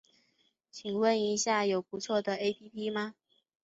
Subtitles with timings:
[0.71, 3.13] 请问一下有不错的 ㄟＰＰ 吗